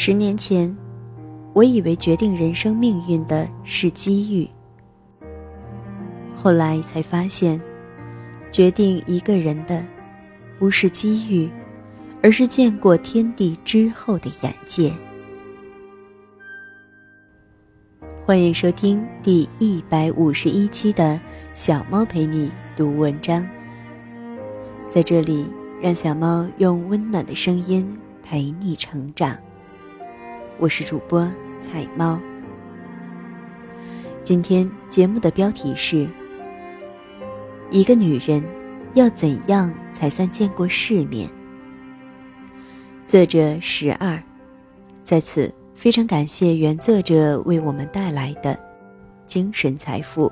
[0.00, 0.72] 十年前，
[1.52, 4.48] 我以为决定人生命运的是机遇。
[6.36, 7.60] 后来才发现，
[8.52, 9.84] 决定一个人的，
[10.56, 11.50] 不是机遇，
[12.22, 14.92] 而是见过天地之后的眼界。
[18.24, 21.20] 欢迎收听第一百五十一期的
[21.54, 23.44] 小猫陪你读文章。
[24.88, 25.50] 在这里，
[25.82, 29.36] 让小猫用温暖的声音陪你成长。
[30.60, 32.20] 我是主播彩猫。
[34.24, 36.08] 今天节目的标题是：
[37.70, 38.42] 一个女人
[38.94, 41.30] 要怎样才算见过世面？
[43.06, 44.20] 作者十二，
[45.04, 48.58] 在此非常感谢原作者为我们带来的
[49.26, 50.28] 精神财富。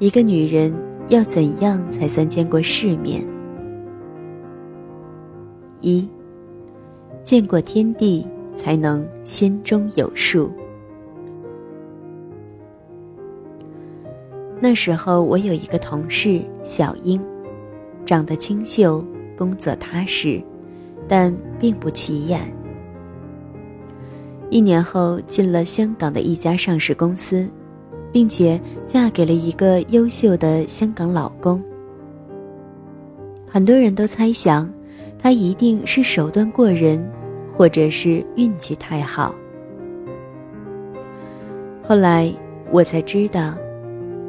[0.00, 0.74] 一个女人
[1.10, 3.22] 要怎样才算见过世面？
[5.82, 6.08] 一，
[7.22, 10.50] 见过天地，才能心中有数。
[14.58, 17.20] 那时候，我有一个同事小英，
[18.06, 19.04] 长得清秀，
[19.36, 20.42] 工作踏实，
[21.06, 22.40] 但并不起眼。
[24.48, 27.46] 一年后，进了香港的一家上市公司。
[28.12, 31.62] 并且嫁给了一个优秀的香港老公。
[33.48, 34.72] 很多人都猜想，
[35.18, 37.04] 她一定是手段过人，
[37.52, 39.34] 或者是运气太好。
[41.82, 42.32] 后来
[42.70, 43.54] 我才知道，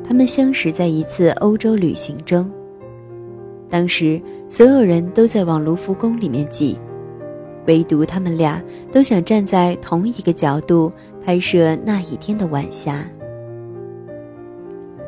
[0.04, 2.50] 他们相识在一次欧洲旅行中。
[3.70, 6.78] 当时所有人都在往卢浮宫里面挤，
[7.68, 10.92] 唯独他们俩都想站在同一个角度
[11.24, 13.06] 拍摄那一天的晚霞。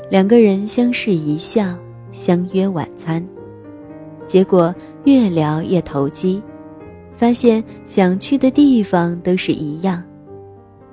[0.09, 1.75] 两个人相视一笑，
[2.11, 3.25] 相约晚餐，
[4.27, 4.73] 结果
[5.05, 6.41] 越聊越投机，
[7.15, 10.03] 发现想去的地方都是一样，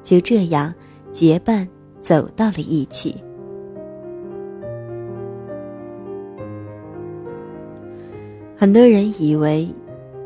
[0.03, 0.73] 就这样
[1.13, 1.69] 结伴
[2.01, 3.15] 走到了一起。
[8.57, 9.69] 很多人以为，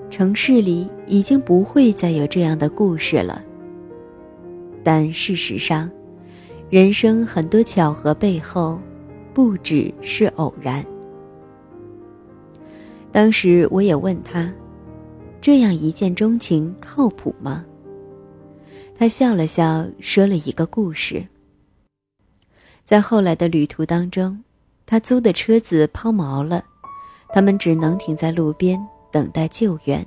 [0.09, 3.43] 城市里已经不会再有这样的故事了，
[4.85, 5.91] 但事实上。
[6.71, 8.81] 人生很多巧合背后，
[9.33, 10.85] 不只是偶然。
[13.13, 14.53] 当时我也问他
[15.41, 17.65] ：“这样一见钟情靠谱吗？”
[18.97, 21.25] 他笑了笑，说了一个故事。
[22.83, 24.43] 在后来的旅途当中，
[24.85, 26.65] 他租的车子抛锚了，
[27.29, 30.05] 他们只能停在路边等待救援。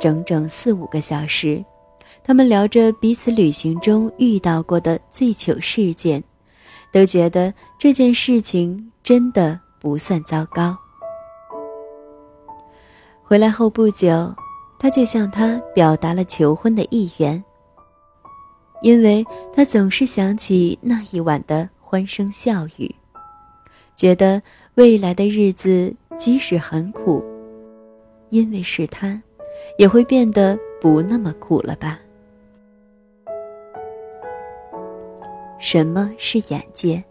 [0.00, 1.64] 整整四五个小时。
[2.26, 6.24] 他们聊着彼此旅行中遇到过的最糗事件，
[6.90, 10.74] 都觉得这件事情真的不算糟糕。
[13.22, 14.34] 回来后不久，
[14.78, 17.44] 他就向他表达了求婚的意愿，
[18.80, 22.94] 因为他总是想起那一晚的欢声笑语，
[23.94, 24.40] 觉得
[24.76, 27.22] 未来的日子即使很苦，
[28.30, 29.20] 因为是他，
[29.78, 31.98] 也会变得不那么苦了吧。
[35.66, 37.02] 什么是眼界？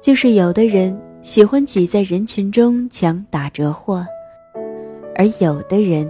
[0.00, 4.06] 就是有的人喜欢挤在人群中抢打折货，
[5.16, 6.08] 而有的人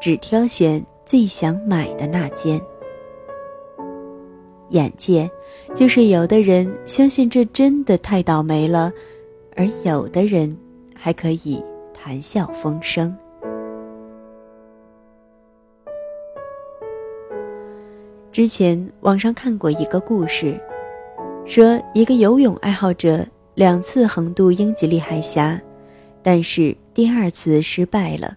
[0.00, 2.60] 只挑选最想买的那件。
[4.70, 5.30] 眼界，
[5.72, 8.92] 就是有的人相信这真的太倒霉了，
[9.54, 10.58] 而有的人
[10.96, 11.62] 还可以
[11.94, 13.16] 谈笑风生。
[18.32, 20.60] 之前网上看过一个故事。
[21.44, 23.24] 说一个游泳爱好者
[23.54, 25.60] 两次横渡英吉利海峡，
[26.22, 28.34] 但是第二次失败了，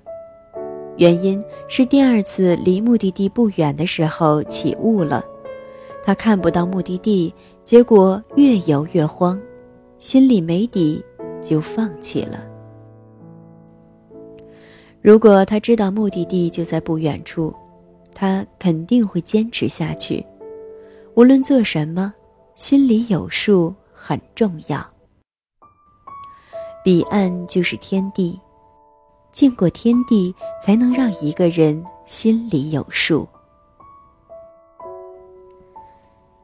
[0.98, 5.24] 原因是第二次离目的地不远的时候起雾了，
[6.04, 7.34] 他看不到目的地，
[7.64, 9.40] 结果越游越慌，
[10.00, 11.02] 心里没底，
[11.42, 12.44] 就放弃了。
[15.02, 17.54] 如果他知道目的地就在不远处，
[18.14, 20.24] 他肯定会坚持下去，
[21.16, 22.14] 无论做什么。
[22.58, 24.84] 心里有数很重要。
[26.84, 28.40] 彼岸就是天地，
[29.32, 33.30] 见过天地，才能让一个人心里有数。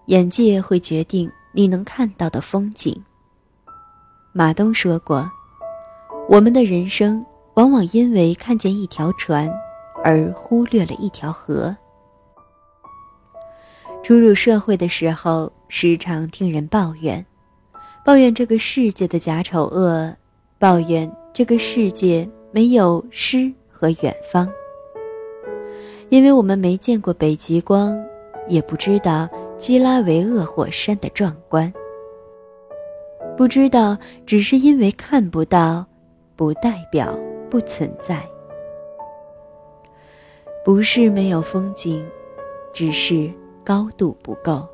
[0.05, 2.95] 眼界会决定你能看到的风景。
[4.33, 5.27] 马东说过
[6.29, 7.25] ：“我们的人生
[7.55, 9.51] 往往因为看见一条船，
[10.03, 11.75] 而忽略了一条河。
[14.03, 17.25] 初入社会的时候，时常听人抱怨，
[18.05, 20.15] 抱怨这个世界的假丑恶，
[20.59, 24.47] 抱怨这个世界没有诗和远方。
[26.09, 27.99] 因为我们没见过北极光，
[28.47, 29.27] 也不知道
[29.57, 31.73] 基拉维厄火山的壮观。
[33.35, 33.97] 不知道，
[34.27, 35.83] 只是因为看不到，
[36.35, 37.17] 不代表
[37.49, 38.23] 不存在。
[40.63, 42.05] 不是没有风景，
[42.71, 43.27] 只是
[43.63, 44.67] 高度不够。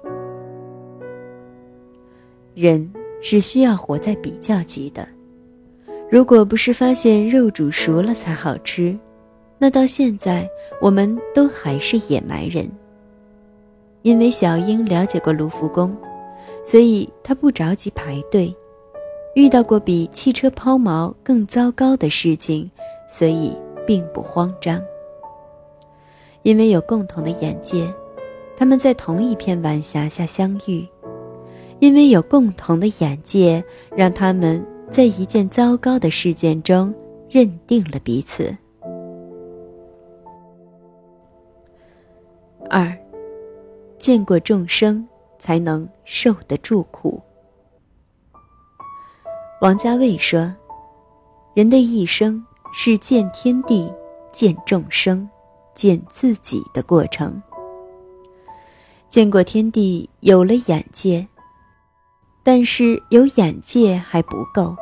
[2.55, 2.91] 人
[3.21, 5.07] 是需要活在比较级的。
[6.09, 8.97] 如果不是发现肉煮熟了才好吃，
[9.57, 10.49] 那到现在
[10.81, 12.69] 我们都还是野蛮人。
[14.01, 15.95] 因为小英了解过卢浮宫。
[16.65, 18.53] 所以他不着急排队，
[19.33, 22.69] 遇到过比汽车抛锚更糟糕的事情，
[23.09, 23.57] 所以
[23.87, 24.79] 并不慌张。
[26.43, 27.91] 因为有共同的眼界，
[28.55, 30.85] 他们在同一片晚霞下相遇；
[31.79, 33.63] 因为有共同的眼界，
[33.95, 36.93] 让他们在一件糟糕的事件中
[37.29, 38.55] 认定了彼此。
[42.69, 42.95] 二，
[43.97, 45.07] 见过众生。
[45.39, 47.17] 才能受得住苦。
[49.61, 50.53] 王家卫说
[51.55, 53.89] ：“人的一生是见天地、
[54.33, 55.27] 见众生、
[55.73, 57.41] 见自己的过程。
[59.07, 61.25] 见过天地，有了眼界，
[62.49, 64.75] 但是有眼界还不够，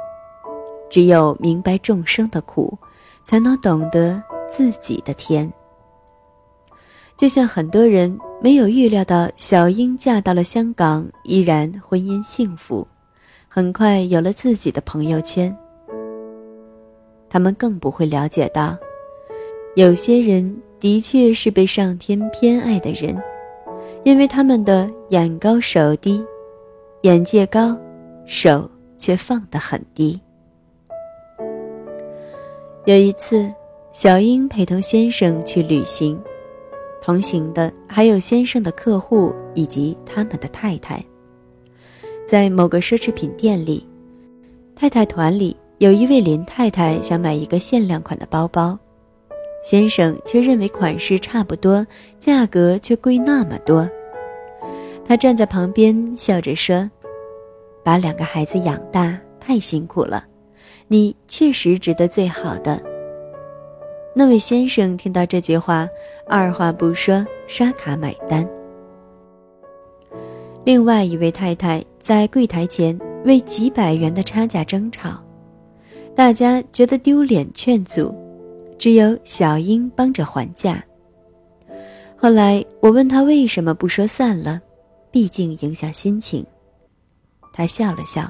[0.89, 2.77] 只有明白众生的苦，
[3.25, 5.51] 才能懂得自己的天。
[7.17, 12.87] 就像很多人。”没有预料到小英嫁到了香港，依然婚姻幸福，
[13.47, 15.57] 很快有了自己的朋友圈。
[17.27, 18.77] 他们更不会了解到，
[19.75, 23.19] 有些人的确是被上天偏爱的人，
[24.03, 26.23] 因为他们的眼高手低，
[27.01, 27.77] 眼界高，
[28.25, 30.19] 手却放得很低。
[32.85, 33.53] 有一次，
[33.91, 36.19] 小英陪同先生去旅行。
[36.99, 41.01] 同行的还有先生的客户以及他们的太太。
[42.25, 43.87] 在某个奢侈品店里，
[44.75, 48.77] 太太团里有一位林太太想买一个限量款的包包，
[49.63, 51.85] 先生却认为款式差不多，
[52.17, 53.87] 价格却贵那么多。
[55.07, 56.89] 他站在旁边笑着说
[57.81, 60.25] ：“把两个孩子养大太辛苦了，
[60.89, 62.81] 你确实值得最好的。”
[64.13, 65.87] 那位先生听到这句话，
[66.27, 68.45] 二话不说刷卡买单。
[70.65, 75.23] 另外一位太太在柜台前为几百元的差价争吵，
[76.13, 78.13] 大家觉得丢脸，劝阻，
[78.77, 80.83] 只有小英帮着还价。
[82.17, 84.59] 后来我问他为什么不说算了，
[85.11, 86.45] 毕竟影响心情。
[87.53, 88.29] 他笑了笑，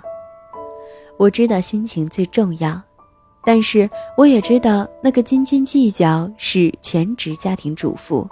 [1.18, 2.82] 我知道心情最重要。
[3.44, 8.28] 但是我也知道，那个斤斤计较是全职家庭主妇，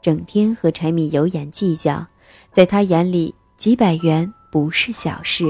[0.00, 2.06] 整天和柴米油盐计较，
[2.50, 5.44] 在他眼里几百元不是小事，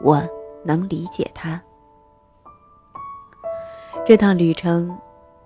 [0.00, 0.22] 我
[0.64, 1.60] 能理解他。
[4.06, 4.96] 这趟旅程，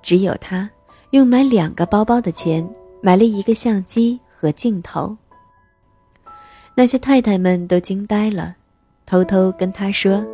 [0.03, 0.71] 只有他
[1.11, 2.69] 用买两个包包的钱
[3.01, 5.17] 买了一个相机和镜头。
[6.77, 8.57] 那些太太们都惊呆了，
[9.07, 10.25] 偷偷跟他说。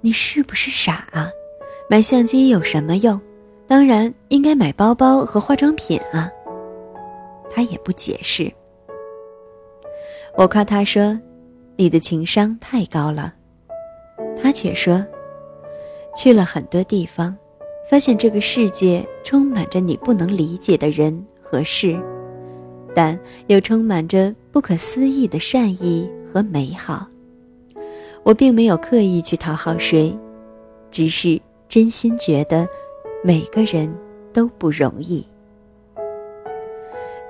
[0.00, 1.30] 你是不是傻啊？
[1.90, 3.20] 买相机有什么用？
[3.66, 6.30] 当然应该买包包和化妆品啊。
[7.50, 8.52] 他也不解释。
[10.36, 11.18] 我夸他说
[11.76, 13.34] ：“你的情商太高了。”
[14.40, 15.04] 他却说
[16.16, 17.36] ：“去了很多地方，
[17.90, 21.98] 发现这个世界充满着你不能理解的人和事，
[22.94, 27.06] 但又充满着不可思议的善意和美好。”
[28.24, 30.18] 我并没有刻意去讨好谁，
[30.90, 32.66] 只是真心觉得
[33.22, 33.94] 每个人
[34.32, 35.22] 都不容易。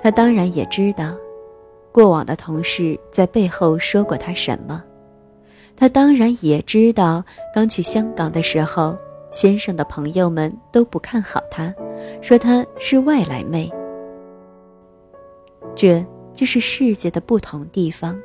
[0.01, 1.17] 他当然也知道，
[1.91, 4.81] 过往的同事在背后说过他什么。
[5.75, 7.21] 他当然也知道，
[7.53, 8.97] 刚去香港的时候，
[9.31, 11.75] 先生的朋友们都不看好他，
[12.21, 13.69] 说他是外来妹。
[15.75, 16.01] 这
[16.37, 18.17] 就是世界的不同地方。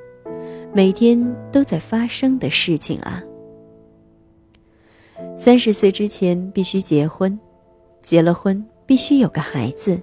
[0.74, 1.18] 每天
[1.50, 3.22] 都在发生的事情啊！
[5.36, 7.38] 三十岁之前必须结婚，
[8.02, 10.00] 结了婚必须有个孩子，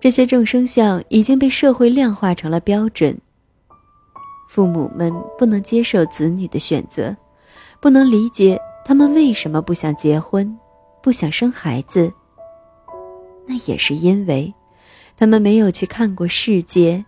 [0.00, 3.16] 这些众生相已经被社会量化成了标准。
[4.48, 7.16] 父母们不能接受子女的选择，
[7.80, 10.56] 不能理解他们为什么不想结婚，
[11.02, 12.12] 不想生孩子？
[13.46, 14.52] 那也是因为，
[15.16, 17.04] 他们没有去看过世界，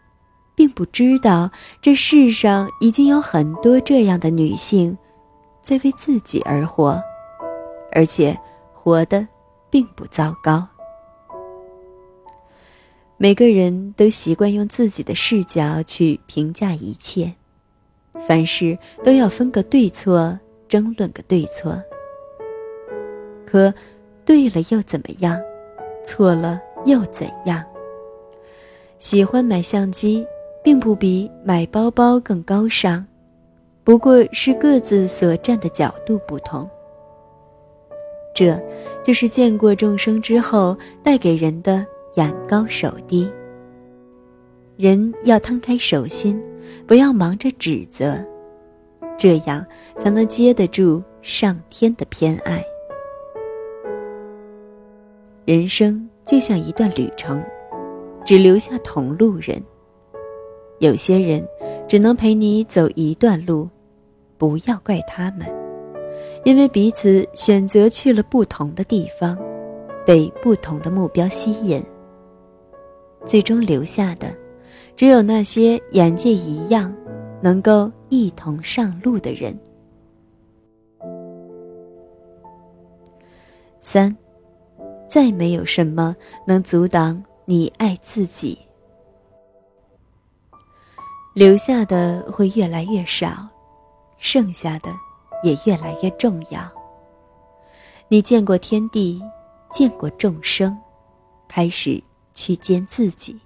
[0.55, 1.51] 并不知道
[1.83, 4.97] 这世上已经有很多这样的女性，
[5.63, 7.03] 在为自己而活，
[7.93, 8.39] 而且
[8.73, 9.27] 活得
[9.71, 10.67] 并不糟糕。
[13.19, 17.35] 每个人都习惯用自己的视角去评价一切，
[18.29, 21.83] 凡事都要分个对错，争论个对错。
[23.47, 23.73] 可，
[24.25, 25.41] 对了又怎么样？
[26.05, 27.65] 错了又怎样？
[28.99, 30.27] 喜欢买相机，
[30.63, 33.07] 并不比买包包更高尚，
[33.85, 36.69] 不过是各自所站的角度不同。
[38.35, 38.61] 这，
[39.03, 43.31] 就是见过众生之后带给人的眼高手低。
[44.77, 46.43] 人要摊开手心，
[46.87, 48.19] 不要忙着指责，
[49.17, 49.65] 这样
[49.99, 52.63] 才能接得住上天的偏爱。
[55.47, 57.43] 人生就像一段旅程，
[58.27, 59.63] 只留下同路人。
[60.81, 61.47] 有些人
[61.89, 63.67] 只能陪你走一段路，
[64.37, 65.47] 不要怪他们，
[66.45, 69.39] 因为彼此选择去了不同的地方，
[70.05, 71.83] 被不同的目标吸引。
[73.25, 74.35] 最终留下的，
[74.97, 76.95] 只有那些眼界一样，
[77.41, 79.57] 能够一同上路的人。
[83.81, 84.15] 三。
[85.09, 86.15] 再没有什么
[86.49, 88.59] 能阻挡你爱自己。
[91.33, 93.47] 留下的会越来越少，
[94.19, 94.91] 剩下的
[95.45, 96.61] 也越来越重要。
[98.09, 99.23] 你见过天地，
[99.71, 100.77] 见过众生，
[101.47, 102.03] 开始
[102.35, 103.41] 去见自己，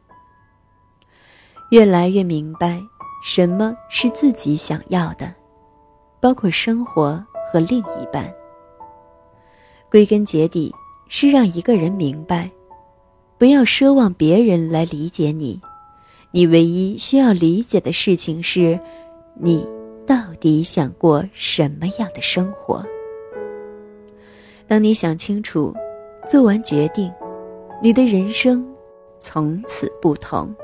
[1.71, 2.81] 越来越明白
[3.23, 5.35] 什么是自己想要的，
[6.21, 8.33] 包括生活和另一半。
[9.91, 10.75] 归根结底。
[11.13, 12.49] 是让一个人明白，
[13.41, 15.59] 不要奢望别人来理解你，
[16.31, 18.79] 你唯一需要理解的事情是，
[19.33, 19.67] 你
[20.07, 22.85] 到底想过什么样的生活。
[24.67, 25.75] 当你想清楚，
[26.27, 27.11] 做完决定，
[27.83, 28.63] 你的人生
[29.19, 30.55] 从此不同。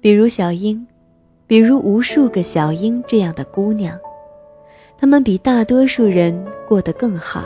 [0.00, 0.86] 比如小英，
[1.46, 3.94] 比如无数个小英这样的姑娘，
[4.96, 7.44] 她们比大多数人过得更好。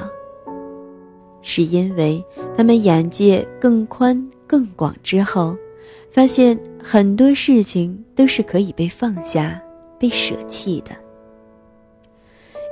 [1.42, 2.22] 是因为
[2.60, 5.56] 他们眼界更宽更广之后，
[6.12, 9.58] 发现很多事情都是可以被放下、
[9.98, 10.90] 被舍弃的。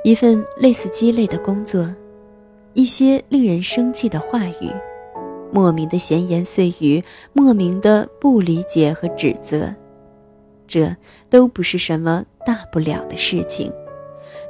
[0.03, 1.91] 一份类似鸡肋的工作，
[2.75, 4.71] 一些令人生气的话语，
[5.51, 7.03] 莫名的闲言碎语，
[7.33, 9.73] 莫名的不理解和指责，
[10.67, 10.95] 这
[11.31, 13.73] 都不是什么大不了的事情，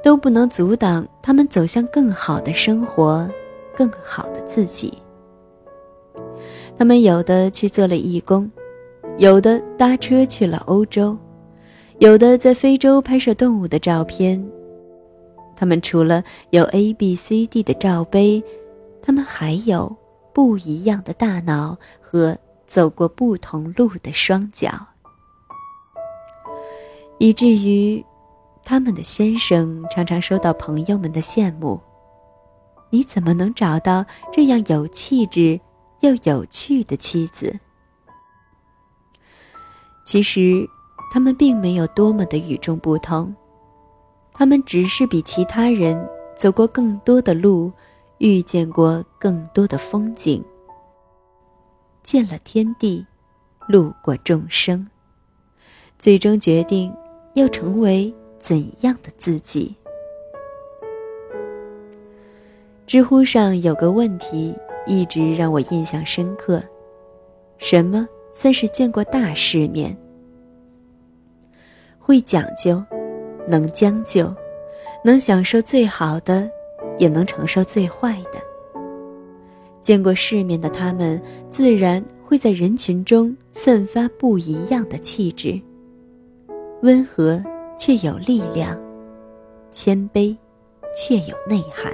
[0.03, 3.25] 都不能阻挡他们走向更好的生活。
[3.73, 4.91] 更好的自己。
[6.79, 8.49] 他们有的去做了义工，
[9.17, 11.17] 有的搭车去了欧洲，
[11.97, 14.41] 有的在非洲拍摄动物的照片。
[15.57, 18.41] 他们除了有 A、B、C、D 的罩杯，
[19.01, 19.93] 他们还有
[20.31, 24.69] 不一样的大脑和走过不同路的双脚，
[27.17, 28.01] 以至于
[28.63, 31.77] 他们的先生常常收到朋友们的羡慕。
[32.89, 35.59] 你怎么能找到这样有气质
[36.01, 37.59] 又有趣的妻子？
[40.05, 40.67] 其实，
[41.11, 43.35] 他们并没有多么的与众不同，
[44.33, 47.71] 他们只是比其他人走过更多的路，
[48.17, 50.43] 遇见过更多的风景，
[52.01, 53.05] 见了天地，
[53.67, 54.87] 路过众生，
[55.99, 56.91] 最终决定
[57.35, 59.75] 要成为怎样的自己。
[62.87, 64.55] 知乎上有个问题
[64.89, 66.61] 一直让我印象深刻：
[67.59, 69.95] 什么算是见过大世面？
[71.99, 72.83] 会讲究，
[73.47, 74.33] 能将就，
[75.05, 76.49] 能享受最好的，
[76.97, 78.41] 也能承受最坏的。
[79.79, 85.61] 见过世面的他们，自然会在人群中散发不一样的气质。
[86.81, 87.43] 温和
[87.77, 88.75] 却有力量，
[89.71, 90.35] 谦卑
[90.97, 91.93] 却有内涵。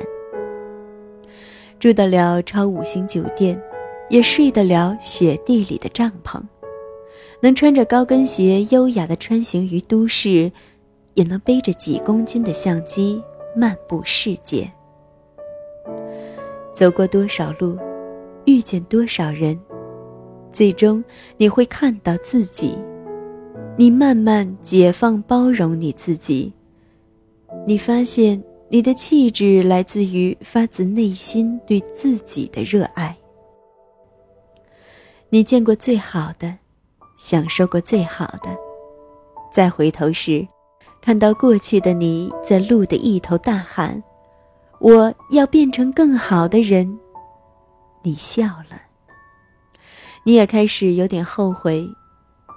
[1.86, 3.62] 住得了超五星酒店，
[4.10, 6.42] 也睡得了雪地里的帐篷，
[7.42, 10.51] 能穿着高跟鞋优雅的穿行于都市，
[11.13, 13.22] 也能背着几公斤的相机
[13.56, 14.68] 漫步世界。
[16.74, 17.77] 走过多少路，
[18.46, 19.56] 遇见多少人，
[20.51, 21.04] 最终
[21.38, 22.75] 你会看到自己。
[23.77, 26.51] 你慢慢解放包容你自己，
[27.68, 33.15] 你发现你的气质来自于发自内心对自己的热爱。
[35.29, 36.57] 你见过最好的，
[37.15, 38.57] 享受过最好的，
[39.51, 40.48] 再回头时，
[41.00, 44.01] 看到过去的你在路的一头大喊
[44.81, 47.00] ：“我要变成更好的人。”
[48.01, 48.81] 你笑了。
[50.24, 51.88] 你也开始有点后悔，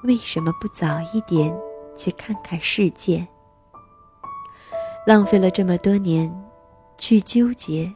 [0.05, 1.55] 为什么不早一点
[1.95, 3.27] 去看看世界？
[5.09, 6.31] 浪费了这么多年，
[6.99, 7.91] 去纠结，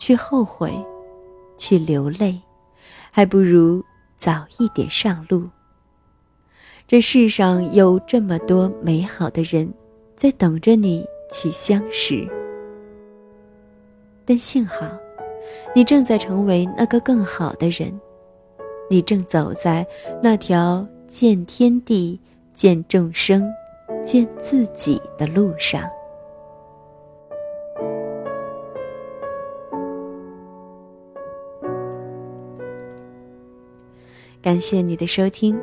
[0.00, 0.74] 去后悔，
[1.56, 2.40] 去流泪，
[3.12, 3.84] 还不如
[4.16, 5.48] 早一点上路。
[6.84, 9.72] 这世上有这么多美好的人，
[10.16, 12.28] 在等着你去相识。
[14.24, 14.88] 但幸好，
[15.72, 17.96] 你正在成为那个更好的人。
[18.90, 19.86] 你正走在
[20.20, 22.20] 那条见天地、
[22.52, 23.48] 见众生、
[24.04, 25.88] 见自己的路上。
[34.46, 35.58] 感谢你的收听，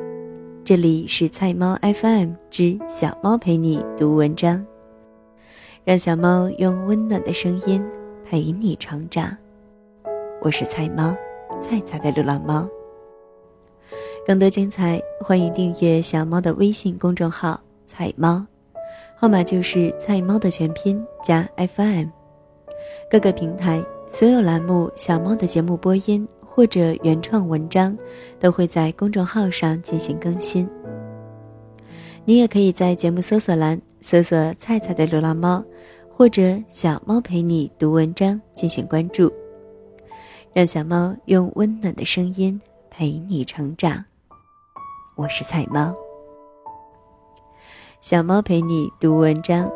[0.62, 4.62] 这里是菜猫 FM 之小猫陪你读文章，
[5.84, 7.82] 让小猫用温暖的声音
[8.26, 9.34] 陪你成长。
[10.42, 11.16] 我是菜猫，
[11.62, 12.68] 菜菜的流浪猫。
[14.26, 18.44] 更多精彩，欢迎订阅小猫的微信公众号“菜猫”，
[19.16, 22.08] 号码就是“菜猫”的全拼加 FM。
[23.10, 27.98] 各个平台所有栏目小猫的节目播音或者原创文章，
[28.38, 30.68] 都会在公众号上进行更新。
[32.24, 35.64] 你也可以在节目搜索栏搜索“菜菜的流浪猫”
[36.08, 39.32] 或者“小猫陪你读文章”进行关注，
[40.52, 44.04] 让小猫用温暖的声音陪你成长。
[45.16, 45.92] 我是菜猫，
[48.00, 49.68] 小猫陪你读文章，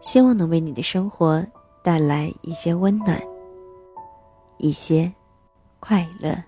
[0.00, 1.44] 希望能为你的生活
[1.82, 3.20] 带来一些温暖，
[4.58, 5.12] 一些
[5.86, 6.42] 快乐。